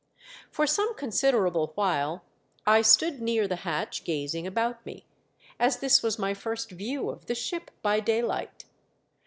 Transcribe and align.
For 0.49 0.65
some 0.65 0.95
considerable 0.95 1.73
while 1.75 2.23
I 2.65 2.81
.stood 2.81 3.21
near 3.21 3.47
the 3.47 3.57
hatch 3.57 4.03
gazing 4.03 4.47
about 4.47 4.83
me, 4.83 5.05
as 5.59 5.77
this 5.77 6.01
was 6.01 6.17
my 6.17 6.33
first 6.33 6.71
view 6.71 7.11
of 7.11 7.27
the 7.27 7.35
ship 7.35 7.69
by 7.83 7.99
daylight. 7.99 8.65